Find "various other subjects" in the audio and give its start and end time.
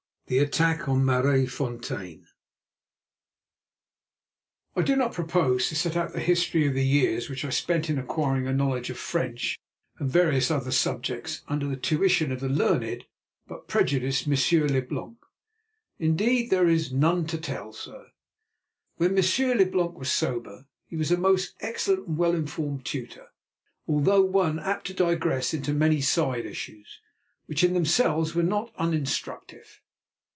10.09-11.41